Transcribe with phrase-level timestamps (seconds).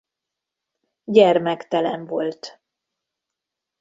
[1.03, 2.59] Gyermektelen volt.